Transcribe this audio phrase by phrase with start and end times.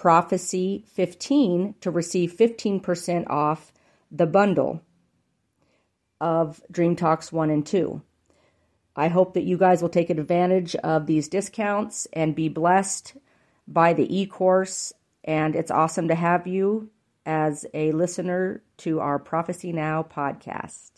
[0.00, 3.70] prophecy15 to receive 15% off
[4.10, 4.82] the bundle
[6.20, 8.00] of Dream Talks 1 and 2.
[8.96, 13.14] I hope that you guys will take advantage of these discounts and be blessed
[13.68, 14.94] by the e course.
[15.22, 16.90] And it's awesome to have you
[17.26, 20.92] as a listener to our Prophecy Now podcast.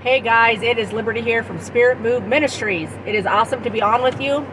[0.00, 2.90] Hey guys, it is Liberty here from Spirit Move Ministries.
[3.06, 4.46] It is awesome to be on with you.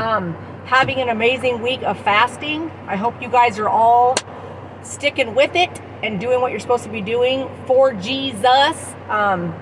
[0.00, 0.34] Um,
[0.64, 2.70] having an amazing week of fasting.
[2.86, 4.16] I hope you guys are all
[4.82, 8.94] sticking with it and doing what you're supposed to be doing for Jesus.
[9.08, 9.54] Um,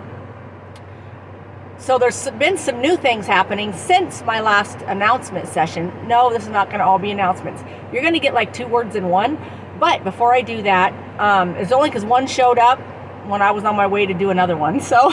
[1.79, 5.91] so there's been some new things happening since my last announcement session.
[6.07, 7.63] No, this is not going to all be announcements.
[7.93, 9.39] You're going to get like two words in one.
[9.79, 12.79] But before I do that, um, it's only because one showed up
[13.27, 14.81] when I was on my way to do another one.
[14.91, 15.11] So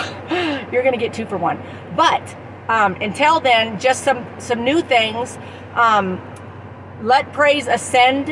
[0.71, 1.61] you're going to get two for one.
[1.95, 2.35] But
[2.67, 5.37] um, until then, just some some new things.
[5.77, 6.19] Um,
[7.03, 8.31] Let Praise Ascend,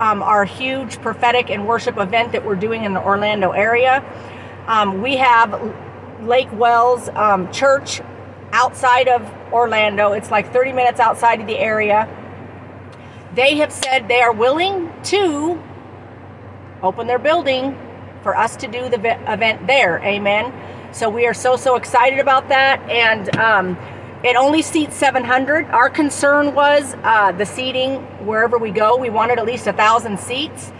[0.00, 4.04] um, our huge prophetic and worship event that we're doing in the Orlando area.
[4.66, 5.72] Um, we have
[6.22, 8.00] Lake Wales um, Church
[8.50, 10.14] outside of Orlando.
[10.14, 12.08] It's like 30 minutes outside of the area.
[13.36, 15.62] They have said they are willing to
[16.82, 17.78] open their building
[18.24, 20.00] for us to do the event there.
[20.02, 20.52] Amen.
[20.92, 22.80] So we are so, so excited about that.
[22.90, 23.78] And um,
[24.22, 25.66] it only seats 700.
[25.66, 28.96] Our concern was uh, the seating wherever we go.
[28.96, 30.72] We wanted at least a thousand seats.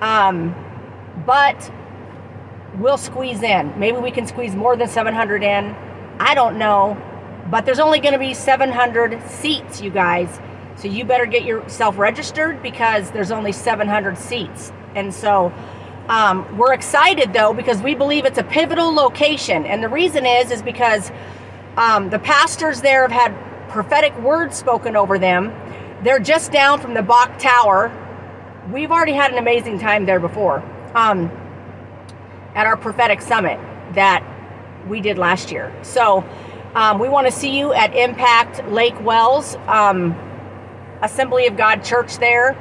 [0.00, 0.54] Um,
[1.26, 1.70] but
[2.78, 3.78] we'll squeeze in.
[3.78, 5.76] Maybe we can squeeze more than 700 in.
[6.18, 6.96] I don't know.
[7.50, 10.40] But there's only going to be 700 seats, you guys.
[10.76, 14.72] So you better get yourself registered because there's only 700 seats.
[14.94, 15.52] And so
[16.08, 19.64] um, we're excited though because we believe it's a pivotal location.
[19.64, 21.10] And the reason is, is because
[21.76, 25.52] um, the pastors there have had prophetic words spoken over them.
[26.02, 27.92] They're just down from the Bok Tower.
[28.72, 30.62] We've already had an amazing time there before.
[30.94, 31.30] Um,
[32.56, 33.60] at our prophetic summit
[33.94, 34.24] that
[34.88, 35.72] we did last year.
[35.82, 36.24] So
[36.74, 40.16] um, we want to see you at Impact Lake Wales um,
[41.02, 42.56] Assembly of God Church there.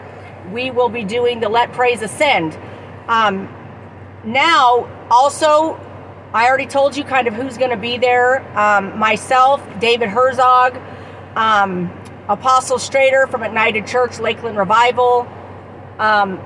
[0.52, 2.58] We will be doing the Let Praise Ascend.
[3.08, 3.48] Um,
[4.26, 5.80] now, also,
[6.36, 8.46] I already told you kind of who's going to be there.
[8.60, 10.76] Um, myself, David Herzog,
[11.38, 11.90] um,
[12.28, 15.26] Apostle Strader from Ignited Church, Lakeland Revival,
[15.98, 16.38] um,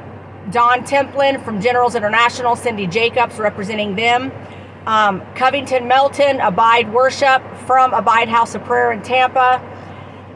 [0.52, 4.32] Don Templin from Generals International, Cindy Jacobs representing them.
[4.86, 9.60] Um, Covington Melton, Abide Worship from Abide House of Prayer in Tampa.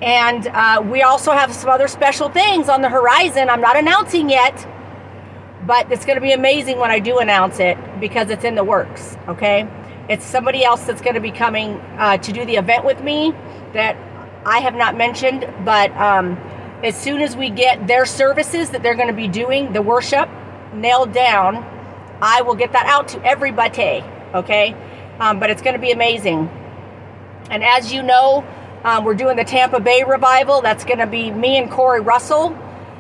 [0.02, 3.52] And uh, we also have some other special things on the horizon.
[3.52, 4.68] I'm not announcing yet,
[5.66, 8.63] but it's going to be amazing when I do announce it because it's in the
[8.63, 9.68] works, okay?
[10.09, 13.34] It's somebody else that's going to be coming uh, to do the event with me
[13.74, 13.96] that
[14.46, 16.38] I have not mentioned, but um,
[16.83, 20.30] as soon as we get their services that they're going to be doing, the worship
[20.74, 21.57] nailed down,
[22.21, 24.04] I will get that out to everybody.
[24.33, 24.75] Okay,
[25.19, 26.50] um, but it's going to be amazing.
[27.50, 28.45] And as you know,
[28.83, 30.62] um, we're doing the Tampa Bay revival.
[30.62, 32.57] That's going to be me and Corey Russell.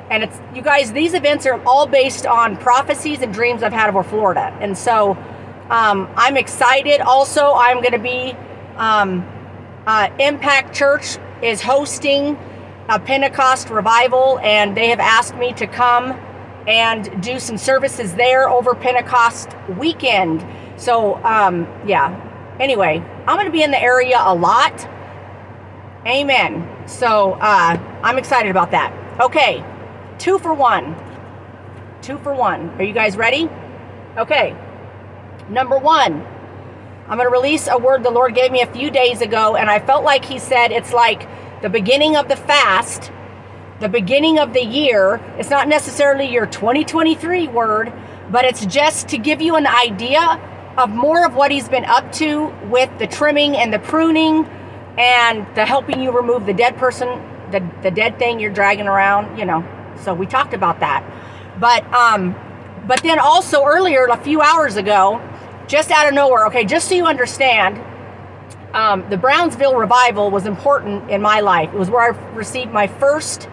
[0.09, 0.91] And it's you guys.
[0.91, 4.55] These events are all based on prophecies and dreams I've had over Florida.
[4.59, 5.11] And so
[5.69, 7.01] um, I'm excited.
[7.01, 8.35] Also, I'm going to be
[8.75, 9.27] um,
[9.87, 12.37] uh, Impact Church is hosting
[12.89, 16.11] a Pentecost revival, and they have asked me to come
[16.67, 20.45] and do some services there over Pentecost weekend.
[20.77, 22.29] So, um, yeah.
[22.59, 24.87] Anyway, I'm going to be in the area a lot.
[26.05, 26.69] Amen.
[26.87, 28.93] So uh, I'm excited about that.
[29.19, 29.63] Okay,
[30.19, 30.95] two for one.
[32.01, 32.69] Two for one.
[32.71, 33.49] Are you guys ready?
[34.17, 34.55] Okay.
[35.49, 36.25] Number one,
[37.07, 39.69] I'm going to release a word the Lord gave me a few days ago, and
[39.69, 41.27] I felt like He said it's like
[41.61, 43.11] the beginning of the fast,
[43.79, 45.15] the beginning of the year.
[45.37, 47.91] It's not necessarily your 2023 word,
[48.31, 50.39] but it's just to give you an idea
[50.77, 54.45] of more of what He's been up to with the trimming and the pruning
[54.97, 57.07] and the helping you remove the dead person,
[57.51, 59.61] the, the dead thing you're dragging around, you know.
[60.01, 61.03] So we talked about that.
[61.59, 62.35] But um
[62.87, 65.21] but then also earlier, a few hours ago,
[65.67, 67.81] just out of nowhere, okay, just so you understand,
[68.73, 71.73] um, the Brownsville revival was important in my life.
[71.73, 73.47] It was where I received my first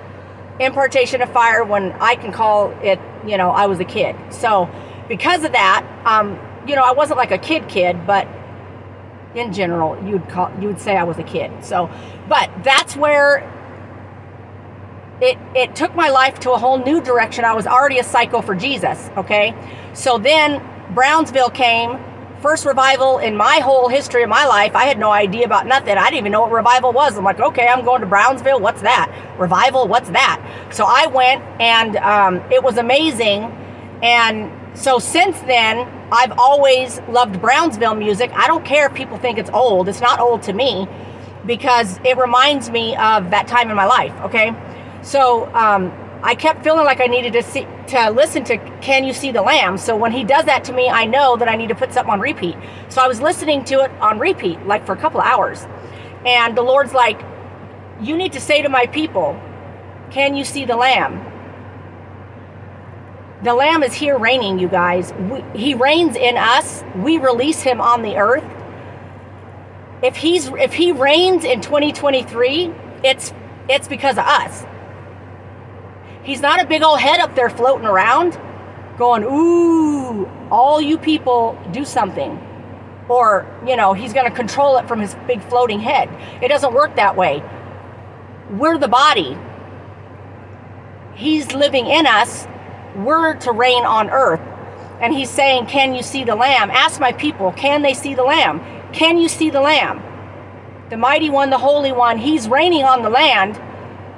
[0.58, 4.16] impartation of fire when I can call it, you know, I was a kid.
[4.30, 4.68] So
[5.08, 8.26] because of that, um, you know, I wasn't like a kid kid, but
[9.34, 11.64] in general, you'd call you would say I was a kid.
[11.64, 11.88] So,
[12.28, 13.48] but that's where
[15.20, 17.44] it it took my life to a whole new direction.
[17.44, 19.54] I was already a psycho for Jesus, okay?
[19.92, 20.62] So then
[20.94, 21.98] Brownsville came,
[22.40, 24.74] first revival in my whole history of my life.
[24.74, 25.96] I had no idea about nothing.
[25.96, 27.16] I didn't even know what revival was.
[27.16, 28.60] I'm like, okay, I'm going to Brownsville.
[28.60, 29.10] What's that?
[29.38, 29.86] Revival?
[29.86, 30.40] What's that?
[30.72, 33.44] So I went, and um, it was amazing.
[34.02, 38.30] And so since then, I've always loved Brownsville music.
[38.34, 39.88] I don't care if people think it's old.
[39.88, 40.88] It's not old to me
[41.46, 44.14] because it reminds me of that time in my life.
[44.22, 44.54] Okay.
[45.02, 45.92] So um,
[46.22, 49.42] I kept feeling like I needed to see to listen to "Can You See the
[49.42, 51.92] Lamb." So when he does that to me, I know that I need to put
[51.92, 52.56] something on repeat.
[52.88, 55.66] So I was listening to it on repeat, like for a couple hours,
[56.26, 57.20] and the Lord's like,
[58.00, 59.40] "You need to say to my people,
[60.10, 61.26] can you see the Lamb?"
[63.42, 65.14] The Lamb is here reigning, you guys.
[65.14, 66.84] We, he reigns in us.
[66.96, 68.44] We release him on the earth.
[70.02, 72.70] If he's if he reigns in 2023,
[73.02, 73.32] it's
[73.68, 74.64] it's because of us.
[76.22, 78.38] He's not a big old head up there floating around
[79.00, 82.38] going, ooh, all you people do something.
[83.08, 86.08] Or, you know, he's going to control it from his big floating head.
[86.42, 87.42] It doesn't work that way.
[88.50, 89.36] We're the body.
[91.14, 92.46] He's living in us.
[92.94, 94.40] We're to reign on earth.
[95.00, 96.70] And he's saying, Can you see the Lamb?
[96.70, 98.60] Ask my people, can they see the Lamb?
[98.92, 100.02] Can you see the Lamb?
[100.90, 103.58] The mighty one, the holy one, he's reigning on the land.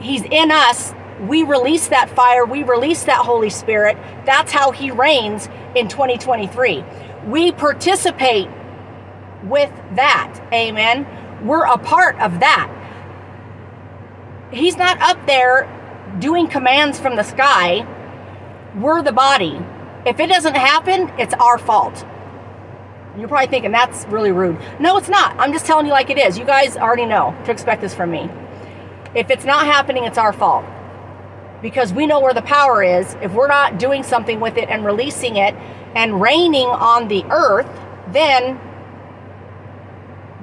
[0.01, 3.97] He's in us we release that fire, we release that Holy Spirit.
[4.27, 6.85] That's how He reigns in 2023.
[7.27, 8.49] We participate
[9.45, 10.41] with that.
[10.53, 11.07] Amen.
[11.47, 12.71] We're a part of that.
[14.53, 15.69] He's not up there
[16.19, 17.87] doing commands from the sky.
[18.77, 19.59] We're the body.
[20.05, 22.05] If it doesn't happen, it's our fault.
[23.17, 24.59] You're probably thinking that's really rude.
[24.81, 25.37] No, it's not.
[25.39, 26.39] I'm just telling you like it is.
[26.39, 28.29] You guys already know to expect this from me.
[29.15, 30.65] If it's not happening, it's our fault
[31.63, 33.17] because we know where the power is.
[33.23, 35.55] If we're not doing something with it and releasing it
[35.95, 37.69] and raining on the earth,
[38.09, 38.61] then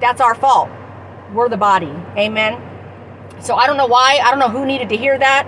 [0.00, 0.70] that's our fault.
[1.32, 1.92] We're the body.
[2.16, 2.60] Amen.
[3.40, 4.20] So I don't know why.
[4.22, 5.46] I don't know who needed to hear that,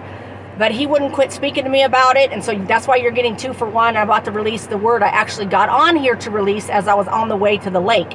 [0.58, 2.30] but he wouldn't quit speaking to me about it.
[2.32, 3.96] And so that's why you're getting two for one.
[3.96, 6.94] I'm about to release the word I actually got on here to release as I
[6.94, 8.14] was on the way to the lake.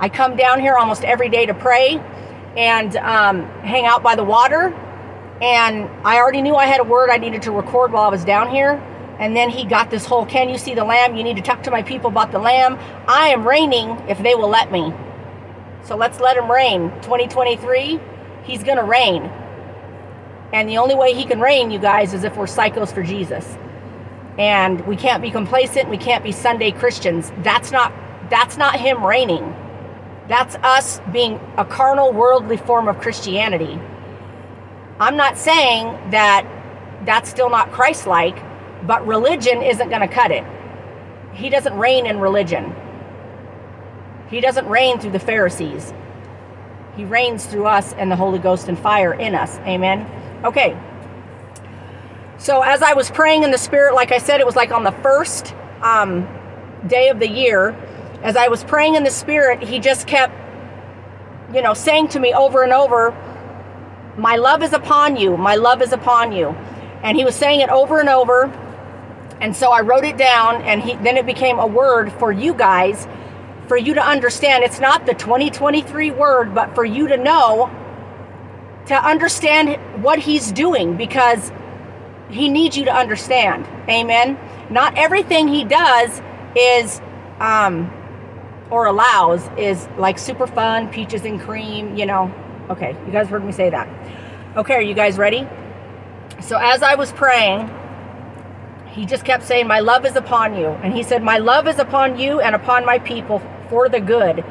[0.00, 2.00] I come down here almost every day to pray
[2.56, 4.74] and um, hang out by the water
[5.40, 8.24] and I already knew I had a word I needed to record while I was
[8.24, 8.72] down here.
[9.20, 11.16] And then he got this whole can you see the lamb?
[11.16, 12.78] You need to talk to my people about the lamb.
[13.08, 14.92] I am reigning if they will let me.
[15.84, 16.90] So let's let him reign.
[17.02, 18.00] 2023,
[18.44, 19.22] he's going to reign.
[20.52, 23.56] And the only way he can reign, you guys, is if we're psychos for Jesus.
[24.38, 25.88] And we can't be complacent.
[25.88, 27.32] We can't be Sunday Christians.
[27.42, 27.92] That's not
[28.30, 29.54] that's not him reigning.
[30.28, 33.80] That's us being a carnal, worldly form of Christianity.
[35.00, 36.46] I'm not saying that
[37.04, 38.36] that's still not Christ like,
[38.86, 40.44] but religion isn't going to cut it.
[41.32, 42.74] He doesn't reign in religion,
[44.28, 45.94] He doesn't reign through the Pharisees.
[46.96, 49.58] He reigns through us and the Holy Ghost and fire in us.
[49.58, 50.04] Amen.
[50.44, 50.76] Okay.
[52.38, 54.82] So as I was praying in the Spirit, like I said, it was like on
[54.82, 56.26] the first um,
[56.88, 57.70] day of the year.
[58.24, 60.34] As I was praying in the Spirit, He just kept,
[61.54, 63.14] you know, saying to me over and over,
[64.18, 65.36] my love is upon you.
[65.36, 66.48] My love is upon you.
[67.02, 68.46] And he was saying it over and over.
[69.40, 72.52] And so I wrote it down, and he, then it became a word for you
[72.52, 73.06] guys,
[73.68, 74.64] for you to understand.
[74.64, 77.70] It's not the 2023 word, but for you to know,
[78.86, 81.52] to understand what he's doing, because
[82.28, 83.64] he needs you to understand.
[83.88, 84.36] Amen.
[84.70, 86.20] Not everything he does
[86.56, 87.00] is,
[87.38, 87.92] um,
[88.70, 92.34] or allows, is like super fun, peaches and cream, you know,
[92.70, 93.88] Okay, you guys heard me say that.
[94.56, 95.46] Okay, are you guys ready?
[96.42, 97.70] So as I was praying,
[98.90, 100.66] he just kept saying, My love is upon you.
[100.66, 104.44] And he said, My love is upon you and upon my people for the good,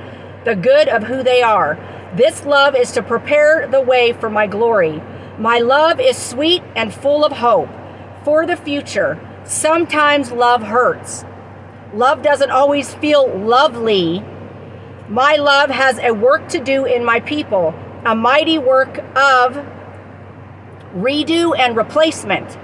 [0.46, 1.78] the good of who they are.
[2.16, 5.02] This love is to prepare the way for my glory.
[5.38, 7.70] My love is sweet and full of hope
[8.24, 9.20] for the future.
[9.44, 11.24] Sometimes love hurts.
[11.94, 14.24] Love doesn't always feel lovely.
[15.10, 17.74] My love has a work to do in my people,
[18.06, 19.66] a mighty work of
[20.96, 22.58] redo and replacement.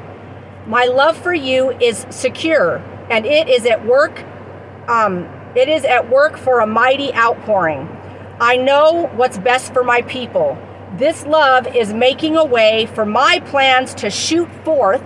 [0.68, 2.78] My love for you is secure,
[3.10, 4.24] and it is at work.
[4.88, 7.88] Um, it is at work for a mighty outpouring.
[8.40, 10.58] I know what's best for my people.
[10.98, 15.04] This love is making a way for my plans to shoot forth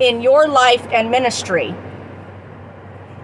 [0.00, 1.74] in your life and ministry.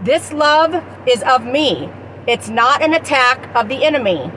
[0.02, 1.90] This love is of me.
[2.26, 4.32] It's not an attack of the enemy.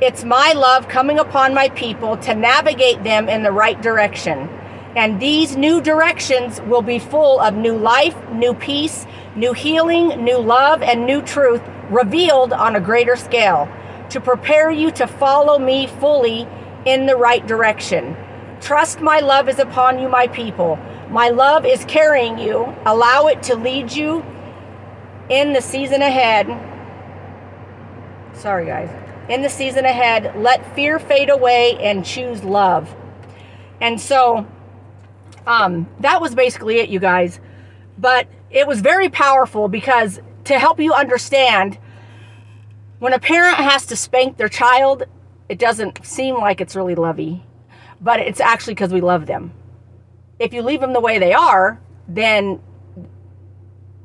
[0.00, 4.48] It's my love coming upon my people to navigate them in the right direction.
[4.94, 10.38] And these new directions will be full of new life, new peace, new healing, new
[10.38, 13.68] love, and new truth revealed on a greater scale
[14.10, 16.46] to prepare you to follow me fully
[16.84, 18.16] in the right direction.
[18.60, 20.78] Trust my love is upon you, my people.
[21.10, 22.72] My love is carrying you.
[22.86, 24.24] Allow it to lead you
[25.28, 26.46] in the season ahead.
[28.34, 29.07] Sorry, guys.
[29.28, 32.94] In the season ahead, let fear fade away and choose love.
[33.80, 34.46] And so,
[35.46, 37.38] um, that was basically it, you guys.
[37.98, 41.78] But it was very powerful because to help you understand
[43.00, 45.04] when a parent has to spank their child,
[45.48, 47.44] it doesn't seem like it's really lovey,
[48.00, 49.52] but it's actually because we love them.
[50.38, 52.60] If you leave them the way they are, then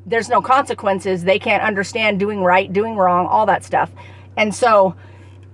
[0.05, 1.23] there's no consequences.
[1.23, 3.89] They can't understand doing right, doing wrong, all that stuff.
[4.35, 4.95] And so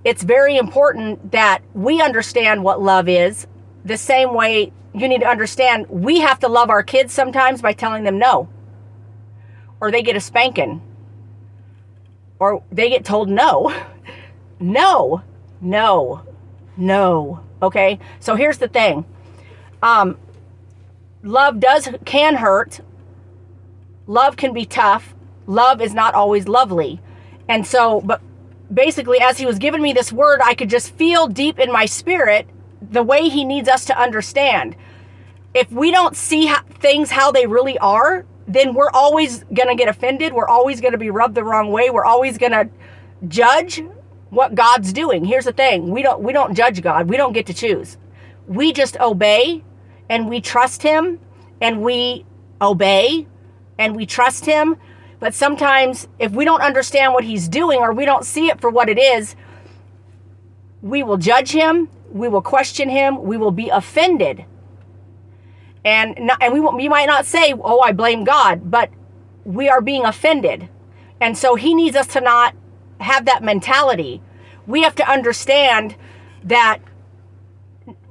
[0.04, 3.46] it's very important that we understand what love is
[3.84, 7.72] the same way you need to understand we have to love our kids sometimes by
[7.72, 8.48] telling them no,
[9.80, 10.80] or they get a spanking
[12.40, 13.72] or they get told no.
[14.62, 15.22] No,
[15.62, 16.22] no,
[16.76, 17.40] no.
[17.62, 17.98] Okay.
[18.18, 19.06] So here's the thing.
[19.82, 20.18] Um,
[21.22, 22.80] love does can hurt.
[24.06, 25.14] Love can be tough.
[25.46, 27.00] Love is not always lovely.
[27.48, 28.20] And so, but
[28.72, 31.86] basically, as he was giving me this word, I could just feel deep in my
[31.86, 32.48] spirit
[32.80, 34.76] the way he needs us to understand.
[35.54, 39.74] If we don't see how, things how they really are, then we're always going to
[39.74, 40.32] get offended.
[40.32, 41.90] We're always going to be rubbed the wrong way.
[41.90, 42.68] We're always going to
[43.28, 43.82] judge
[44.30, 45.24] what God's doing.
[45.24, 45.90] Here's the thing.
[45.90, 47.08] We don't we don't judge God.
[47.08, 47.98] We don't get to choose.
[48.46, 49.62] We just obey
[50.08, 51.20] and we trust him
[51.60, 52.24] and we
[52.60, 53.26] obey
[53.78, 54.76] and we trust him.
[55.20, 58.70] But sometimes if we don't understand what he's doing or we don't see it for
[58.70, 59.36] what it is,
[60.82, 64.46] we will judge him, we will question him, we will be offended
[65.84, 68.90] and not, and we we might not say, "Oh, I blame God," but
[69.44, 70.68] we are being offended,
[71.20, 72.54] and so He needs us to not
[73.00, 74.20] have that mentality.
[74.66, 75.96] We have to understand
[76.44, 76.78] that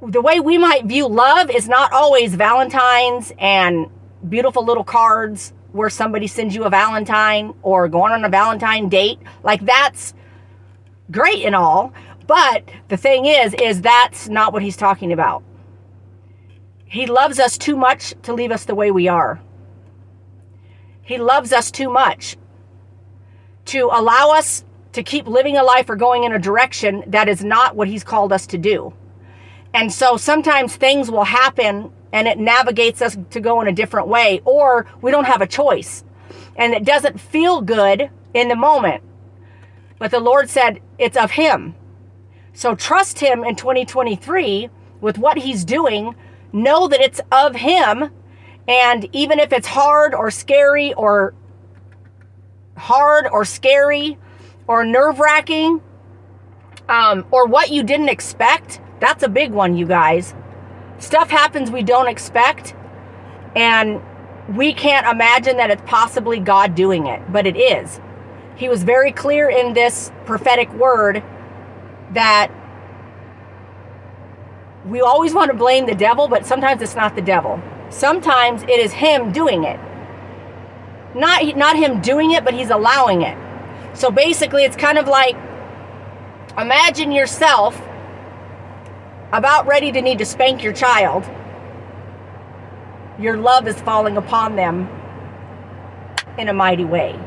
[0.01, 3.87] the way we might view love is not always Valentine's and
[4.27, 9.19] beautiful little cards where somebody sends you a Valentine or going on a Valentine date.
[9.43, 10.13] Like that's
[11.11, 11.93] great and all,
[12.27, 15.43] but the thing is, is that's not what he's talking about.
[16.85, 19.41] He loves us too much to leave us the way we are.
[21.03, 22.37] He loves us too much
[23.65, 27.43] to allow us to keep living a life or going in a direction that is
[27.43, 28.93] not what He's called us to do.
[29.73, 34.07] And so sometimes things will happen and it navigates us to go in a different
[34.07, 36.03] way, or we don't have a choice.
[36.55, 39.03] And it doesn't feel good in the moment.
[39.97, 41.75] But the Lord said it's of Him.
[42.53, 44.69] So trust Him in 2023
[45.01, 46.15] with what He's doing
[46.51, 48.11] know that it's of Him.
[48.67, 51.33] And even if it's hard or scary or
[52.77, 54.17] hard or scary
[54.67, 55.81] or nerve wracking
[56.87, 60.33] um, or what you didn't expect, that's a big one, you guys.
[60.99, 62.75] Stuff happens we don't expect,
[63.55, 64.01] and
[64.55, 67.99] we can't imagine that it's possibly God doing it, but it is.
[68.55, 71.23] He was very clear in this prophetic word
[72.11, 72.51] that
[74.85, 77.61] we always want to blame the devil, but sometimes it's not the devil.
[77.89, 79.79] Sometimes it is him doing it.
[81.15, 83.37] Not not him doing it, but he's allowing it.
[83.93, 85.35] So basically it's kind of like
[86.57, 87.79] imagine yourself
[89.31, 91.23] about ready to need to spank your child.
[93.19, 94.89] Your love is falling upon them
[96.37, 97.19] in a mighty way.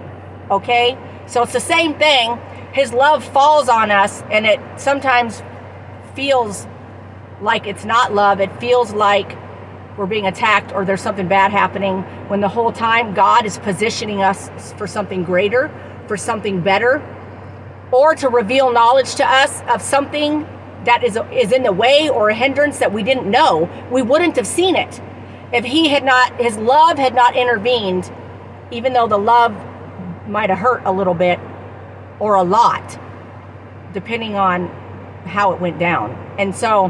[0.51, 0.99] Okay?
[1.27, 2.39] So it's the same thing.
[2.73, 5.43] His love falls on us and it sometimes
[6.15, 6.67] feels
[7.41, 8.41] like it's not love.
[8.41, 9.37] It feels like
[9.97, 14.23] we're being attacked or there's something bad happening when the whole time God is positioning
[14.23, 15.71] us for something greater,
[16.09, 17.03] for something better,
[17.93, 20.49] or to reveal knowledge to us of something
[20.85, 23.69] that is is in the way or a hindrance that we didn't know.
[23.91, 25.01] We wouldn't have seen it
[25.53, 28.11] if he had not his love had not intervened,
[28.71, 29.55] even though the love
[30.27, 31.39] might have hurt a little bit
[32.19, 32.99] or a lot,
[33.93, 34.69] depending on
[35.27, 36.13] how it went down.
[36.39, 36.87] And so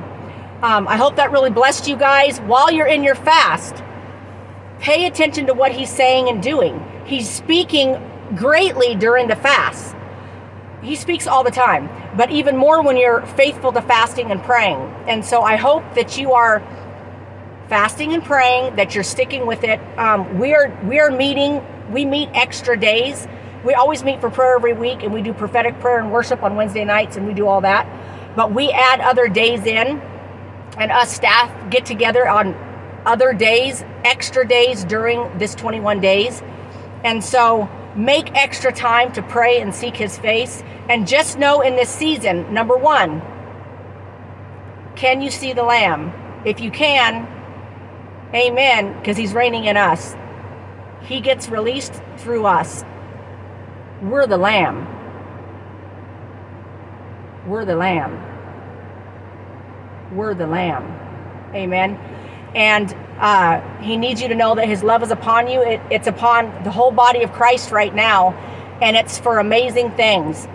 [0.63, 2.39] um, I hope that really blessed you guys.
[2.41, 3.83] While you're in your fast,
[4.79, 6.85] pay attention to what he's saying and doing.
[7.05, 8.01] He's speaking
[8.37, 9.95] greatly during the fast.
[10.83, 14.79] He speaks all the time, but even more when you're faithful to fasting and praying.
[15.07, 16.63] And so I hope that you are
[17.69, 19.81] fasting and praying, that you're sticking with it.
[19.99, 21.65] Um, we're we're meeting.
[21.91, 23.27] We meet extra days.
[23.65, 26.57] We always meet for prayer every week, and we do prophetic prayer and worship on
[26.57, 27.87] Wednesday nights, and we do all that.
[28.35, 30.01] But we add other days in
[30.79, 32.55] and us staff get together on
[33.05, 36.43] other days, extra days during this 21 days.
[37.05, 40.63] And so make extra time to pray and seek his face.
[40.89, 43.23] And just know in this season, number one,
[44.97, 46.13] can you see the Lamb?
[46.45, 47.27] If you can,
[48.35, 50.15] amen, because he's reigning in us.
[51.03, 52.85] He gets released through us.
[54.03, 54.89] We're the Lamb.
[57.47, 58.33] We're the Lamb
[60.15, 60.85] we're the lamb.
[61.55, 61.97] Amen.
[62.55, 65.63] And uh, he needs you to know that his love is upon you.
[65.63, 68.33] It, it's upon the whole body of Christ right now,
[68.83, 70.49] and it's for amazing things.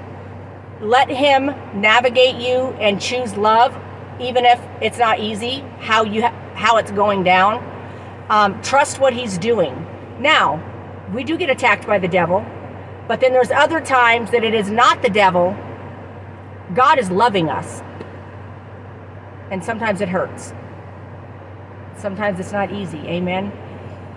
[0.81, 3.74] Let him navigate you and choose love,
[4.19, 5.63] even if it's not easy.
[5.79, 7.63] How you how it's going down.
[8.29, 9.74] Um, trust what he's doing.
[10.19, 10.62] Now,
[11.13, 12.45] we do get attacked by the devil,
[13.07, 15.55] but then there's other times that it is not the devil.
[16.75, 17.81] God is loving us.
[19.51, 20.51] And sometimes it hurts.
[21.98, 23.00] Sometimes it's not easy.
[23.00, 23.52] Amen.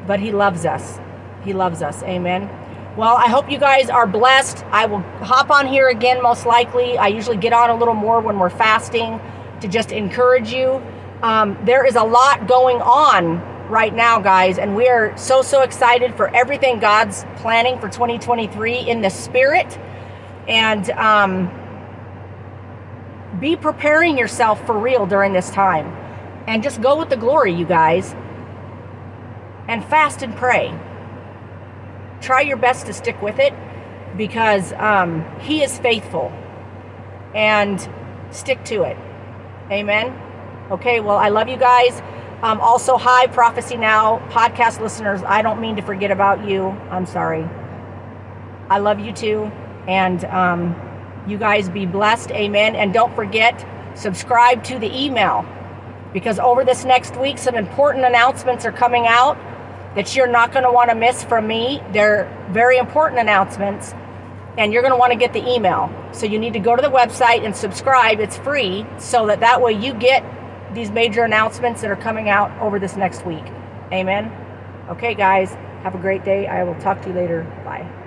[0.06, 0.98] But He loves us.
[1.44, 2.02] He loves us.
[2.02, 2.48] Amen.
[2.96, 4.64] Well, I hope you guys are blessed.
[4.66, 6.98] I will hop on here again, most likely.
[6.98, 9.20] I usually get on a little more when we're fasting
[9.60, 10.82] to just encourage you.
[11.22, 15.62] Um, there is a lot going on right now, guys, and we are so, so
[15.62, 19.78] excited for everything God's planning for 2023 in the spirit.
[20.48, 21.50] And, um,
[23.38, 25.96] be preparing yourself for real during this time.
[26.46, 28.14] And just go with the glory, you guys.
[29.68, 30.76] And fast and pray.
[32.20, 33.54] Try your best to stick with it
[34.16, 36.32] because um, He is faithful.
[37.34, 37.80] And
[38.30, 38.96] stick to it.
[39.70, 40.18] Amen.
[40.70, 42.02] Okay, well, I love you guys.
[42.42, 45.20] Um, also, hi, Prophecy Now podcast listeners.
[45.26, 46.68] I don't mean to forget about you.
[46.90, 47.48] I'm sorry.
[48.68, 49.52] I love you too.
[49.86, 50.74] And, um,
[51.26, 52.30] you guys be blessed.
[52.30, 52.74] Amen.
[52.76, 55.44] And don't forget, subscribe to the email
[56.12, 59.38] because over this next week, some important announcements are coming out
[59.94, 61.82] that you're not going to want to miss from me.
[61.92, 63.92] They're very important announcements,
[64.56, 65.92] and you're going to want to get the email.
[66.12, 68.20] So you need to go to the website and subscribe.
[68.20, 70.24] It's free, so that that way you get
[70.74, 73.44] these major announcements that are coming out over this next week.
[73.92, 74.32] Amen.
[74.88, 76.46] Okay, guys, have a great day.
[76.46, 77.42] I will talk to you later.
[77.64, 77.99] Bye.